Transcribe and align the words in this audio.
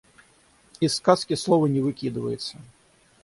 Из 0.79 0.95
сказки 0.95 1.35
слово 1.35 1.67
не 1.67 1.79
выкидывается. 1.79 2.57